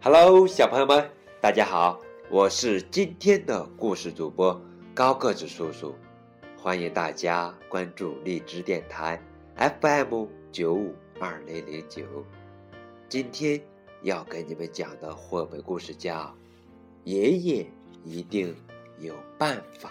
[0.00, 1.98] Hello，小朋友们，大家好，
[2.30, 4.58] 我是今天的故事主播
[4.94, 5.92] 高个子叔叔，
[6.56, 9.20] 欢迎大家关注荔枝电台
[9.56, 12.04] FM 九五二零零九。
[13.08, 13.60] 今天
[14.02, 16.14] 要给你们讲的绘本故事叫
[17.02, 17.66] 《爷爷
[18.04, 18.54] 一定
[18.98, 19.90] 有办法》。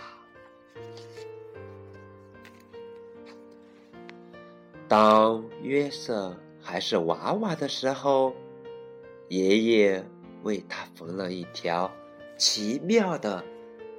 [4.88, 8.34] 当约瑟还是娃娃的时候。
[9.30, 10.06] 爷爷
[10.44, 11.92] 为他缝了一条
[12.38, 13.44] 奇妙的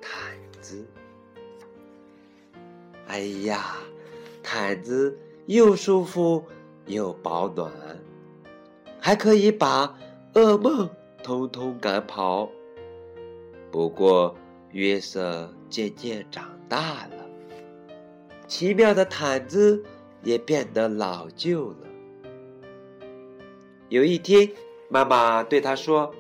[0.01, 0.87] 毯子。
[3.07, 3.77] 哎呀，
[4.43, 6.43] 毯子又舒服
[6.87, 7.71] 又保暖，
[8.99, 9.99] 还可以把
[10.33, 10.89] 噩梦
[11.23, 12.49] 通通赶跑。
[13.71, 14.35] 不过，
[14.73, 17.29] 约瑟渐渐长大了，
[18.47, 19.85] 奇妙的毯子
[20.23, 21.87] 也变得老旧了。
[23.91, 24.51] 有一天。
[24.89, 26.15] 妈妈对他说：“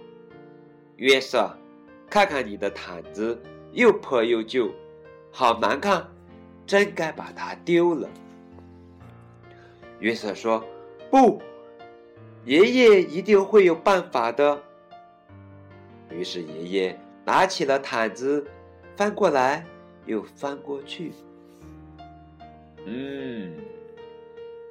[0.96, 1.50] 约瑟，
[2.10, 3.40] 看看你的毯子，
[3.72, 4.70] 又破又旧，
[5.30, 6.06] 好难看，
[6.66, 8.08] 真该把它丢了。”
[10.00, 10.62] 约瑟说
[11.10, 11.40] ：“不，
[12.44, 14.62] 爷爷一定会有办法的。”
[16.12, 18.46] 于是爷爷拿起了毯子，
[18.96, 19.64] 翻过来
[20.04, 21.12] 又翻过去。
[22.84, 23.54] 嗯，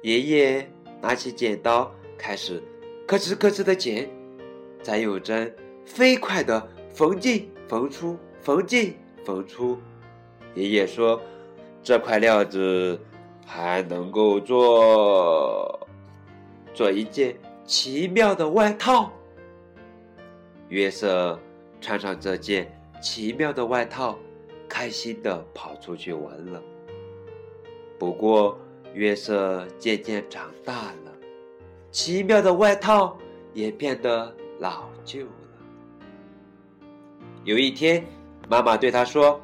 [0.02, 2.62] 爷爷拿起剪刀，开始。
[3.08, 4.06] 咯吱咯吱的剪，
[4.82, 5.50] 再用针
[5.86, 9.78] 飞快的缝进缝出，缝进缝出。
[10.54, 11.18] 爷爷说
[11.82, 13.00] ：“这块料子
[13.46, 15.88] 还能够做
[16.74, 17.34] 做一件
[17.64, 19.10] 奇妙的外套。”
[20.68, 21.40] 约瑟
[21.80, 24.18] 穿上这件奇妙的外套，
[24.68, 26.62] 开心的跑出去玩了。
[27.98, 28.58] 不过，
[28.92, 31.07] 约瑟渐渐长大了。
[31.98, 33.18] 奇妙的外套
[33.52, 35.32] 也变得老旧了。
[37.42, 38.06] 有一天，
[38.48, 39.40] 妈妈对他说：“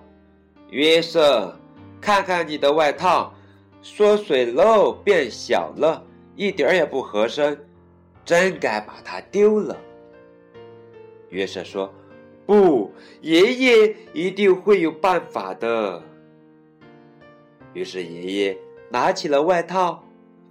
[0.71, 1.53] 约瑟，
[2.01, 3.35] 看看你的外套，
[3.83, 6.01] 缩水喽，变小了，
[6.37, 7.59] 一点也不合身，
[8.25, 9.77] 真该把它丢了。”
[11.31, 11.93] 约瑟说
[12.47, 16.01] ：“不，爷爷一定会有办法的。”
[17.75, 18.57] 于是爷爷
[18.91, 20.05] 拿起了外套，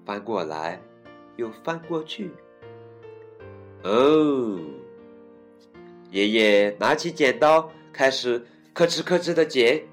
[0.05, 0.81] 翻过来。
[1.35, 2.31] 又翻过去。
[3.83, 4.59] 哦，
[6.11, 8.39] 爷爷拿起剪刀，开始
[8.73, 9.83] 咯吱咯吱的剪，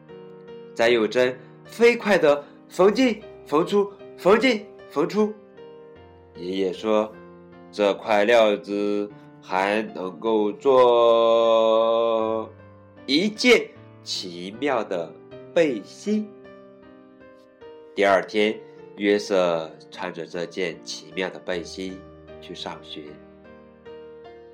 [0.74, 5.32] 再用针飞快的缝进缝出，缝进缝出。
[6.36, 7.12] 爷爷说
[7.72, 9.10] ：“这块料子
[9.42, 12.48] 还能够做
[13.06, 13.68] 一件
[14.02, 15.12] 奇妙的
[15.52, 16.30] 背心。”
[17.96, 18.58] 第二天。
[19.00, 21.98] 约瑟穿着这件奇妙的背心
[22.38, 23.04] 去上学。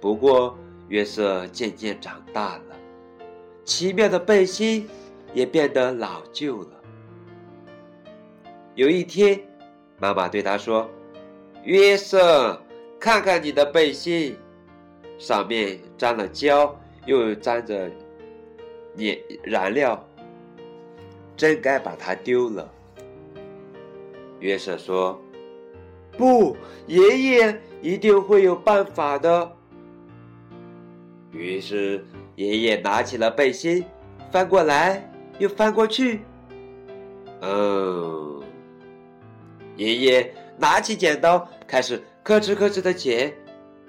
[0.00, 2.76] 不过，约瑟渐渐长大了，
[3.64, 4.88] 奇妙的背心
[5.34, 6.80] 也变得老旧了。
[8.76, 9.40] 有一天，
[9.98, 10.88] 妈妈对他说
[11.66, 12.62] ：“约瑟，
[13.00, 14.36] 看看你的背心，
[15.18, 16.72] 上面沾了胶，
[17.04, 17.90] 又沾着
[18.96, 20.08] 粘燃料，
[21.36, 22.72] 真该把它丢了。”
[24.40, 25.20] 约瑟说
[26.16, 29.52] ：“不，爷爷一定会有办法的。”
[31.32, 32.04] 于是，
[32.34, 33.84] 爷爷拿起了背心，
[34.30, 36.20] 翻过来又翻过去。
[37.40, 38.42] 嗯，
[39.76, 43.34] 爷爷拿起剪刀，开始咯吱咯吱的剪，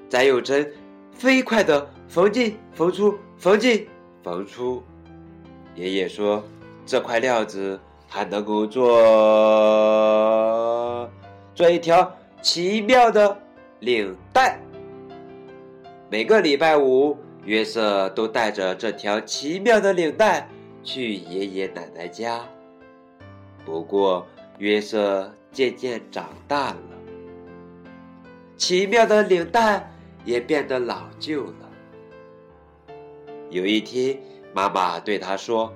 [0.10, 0.72] 再用针
[1.12, 3.88] 飞快的缝进缝出，缝进
[4.24, 4.84] 缝出。
[5.76, 6.44] 爷爷说
[6.86, 7.80] ：“这块料子。”
[8.18, 8.82] 还能够做
[11.54, 12.12] 做一条
[12.42, 13.38] 奇妙的
[13.80, 14.60] 领带。
[16.10, 20.50] 每个礼拜五，约瑟都带着这条奇妙的领带
[20.84, 22.44] 去爷爷奶奶家。
[23.64, 24.26] 不过，
[24.58, 26.80] 约瑟渐渐长大了，
[28.56, 29.92] 奇妙的领带
[30.26, 31.70] 也变得老旧了。
[33.52, 34.20] 有一天，
[34.56, 35.72] 妈妈对他说：“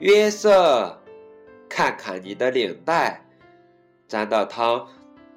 [0.00, 0.96] 约瑟。”
[1.70, 3.24] 看看你的领带，
[4.08, 4.88] 沾到汤，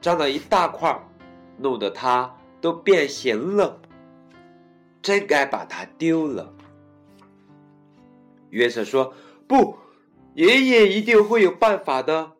[0.01, 1.00] 沾了一大块，
[1.57, 3.80] 弄得它都变形了，
[5.01, 6.51] 真该把它丢了。
[8.50, 9.13] 约瑟说
[9.47, 9.77] ：“不，
[10.33, 12.33] 爷爷一定会有办法的。”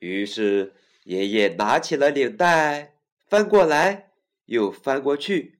[0.00, 0.74] 于是
[1.04, 2.94] 爷爷拿起了领带，
[3.28, 4.10] 翻过来
[4.46, 5.58] 又翻过去。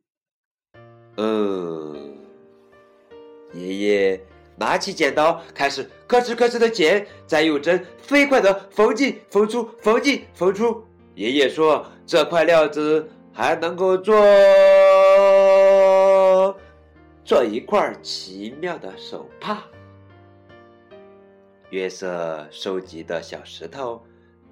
[1.16, 2.16] 嗯，
[3.52, 4.26] 爷爷。
[4.56, 10.82] 拿起剪刀，开始咯吱咯吱的剪，再用针飞快的缝进缝出，缝进缝出。
[11.14, 14.14] 爷爷说：“这块料子还能够做
[17.24, 19.62] 做一块奇妙的手帕。
[21.70, 24.02] 约瑟收集的小石头，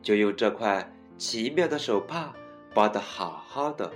[0.02, 2.34] 就用这块奇妙的手帕
[2.74, 3.90] 包得好好的。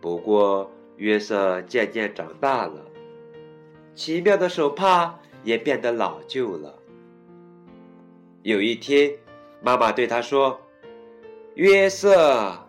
[0.00, 2.84] 不过，约瑟渐渐长大了，
[3.94, 6.78] 奇妙的手帕也变得老旧了。
[8.42, 9.12] 有一天，
[9.60, 10.60] 妈妈对他说
[11.54, 12.66] ：“约瑟，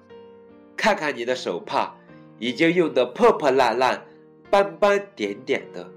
[0.75, 1.95] 看看你的手帕，
[2.37, 4.05] 已经用得破破烂烂、
[4.51, 5.89] 斑斑点点的，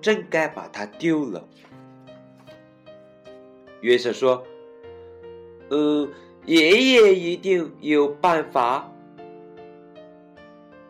[0.00, 1.46] 真该把它丢了。”
[3.82, 4.42] 约瑟说
[5.70, 6.10] ：“嗯，
[6.46, 8.90] 爷爷一定有办法。”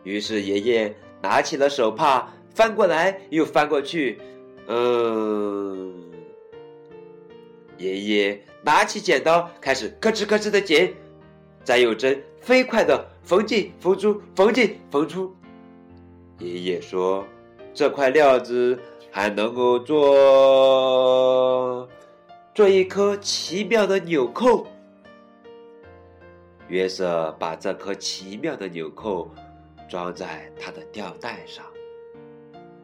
[0.03, 4.19] 于是爷爷拿起了手帕，翻过来又翻过去。
[4.65, 5.93] 嗯，
[7.77, 10.91] 爷爷拿起剪刀，开始咯吱咯吱的剪，
[11.63, 15.31] 再用针飞快的缝进缝出，缝进缝出。
[16.39, 17.23] 爷爷说
[17.75, 18.79] ：“这块料子
[19.11, 19.97] 还能够做……”
[22.55, 24.65] 做一颗奇妙的纽扣。
[26.69, 29.29] 约瑟把这颗奇妙的纽扣
[29.87, 31.63] 装在他的吊带上，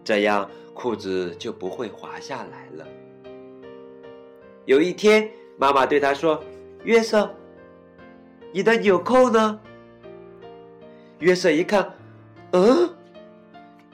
[0.04, 2.88] 这样裤子就不会滑下来了。
[4.66, 6.42] 有一天，妈妈对他说
[6.84, 7.30] ：“约瑟，
[8.52, 9.60] 你的纽扣呢？”
[11.20, 11.94] 约瑟一看，
[12.52, 12.90] 嗯，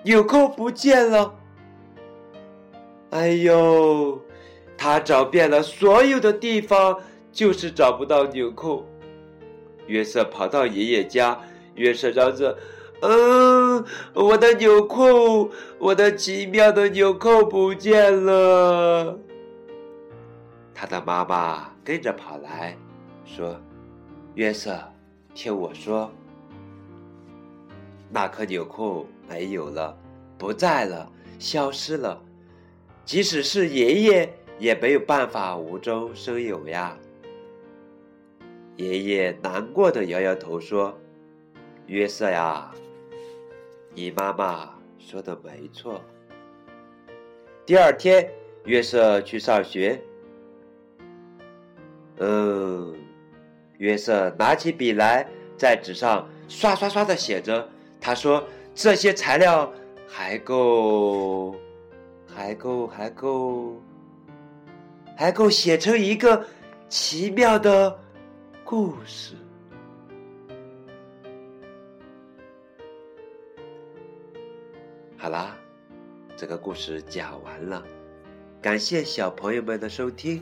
[0.04, 1.36] 纽扣不见了。
[3.12, 4.22] 哎呦！
[4.78, 6.98] 他找遍了所有的地方，
[7.34, 8.88] 就是找不到纽扣。
[9.88, 11.38] 约瑟跑到爷爷家，
[11.76, 12.58] 约瑟嚷着
[13.02, 13.59] ：“嗯，
[14.14, 19.18] 我的纽扣，我的奇妙的纽扣不见了。”
[20.74, 22.78] 他的妈妈跟着跑来，
[23.26, 23.60] 说
[24.36, 24.78] ：“约瑟，
[25.34, 26.12] 听我说，
[28.10, 29.98] 那颗纽扣没有了，
[30.38, 32.22] 不在了，消失了。
[33.06, 36.98] 即使是爷爷。”也没有办法无中生有呀。
[38.76, 40.94] 爷爷难过的摇摇头说
[41.88, 42.70] ：“约瑟呀，
[43.94, 46.02] 你妈妈说的没错。”
[47.66, 48.30] 第二天，
[48.66, 50.02] 约瑟去上学。
[52.18, 52.96] 嗯，
[53.78, 55.28] 约瑟拿起笔来，
[55.58, 57.68] 在纸上刷刷刷的写着。
[58.02, 58.44] 他说
[58.74, 59.72] ：“这些材料
[60.08, 61.56] 还够，
[62.28, 63.82] 还够，还够。”
[65.18, 66.46] 还够写成一个
[66.88, 68.00] 奇妙的
[68.64, 69.36] 故事。
[75.22, 75.54] 好啦，
[76.38, 77.84] 这个故事讲完了，
[78.62, 80.42] 感谢小朋友们的收听。